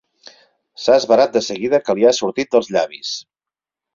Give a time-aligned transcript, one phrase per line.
[0.85, 3.15] S'ha esverat de seguida que li ha sortit dels llavis.